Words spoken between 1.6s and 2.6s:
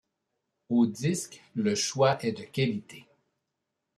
choix est de